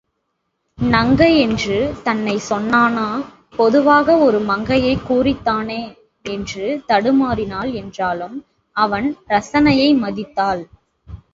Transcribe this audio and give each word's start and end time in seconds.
நங்கை 0.79 1.39
என்று 1.39 1.75
தன்னைச் 2.03 2.45
சொன்னானா 2.49 3.05
பொதுவாக 3.55 4.17
ஒரு 4.17 4.39
மங்கையக் 4.39 5.05
குறித்தானா 5.09 5.79
என்று 6.25 6.83
தடுமாறினாள் 6.87 7.73
என்றாலும் 7.73 8.37
அவன் 8.75 9.15
ரசனையை 9.27 9.97
மதித்தாள். 9.97 10.63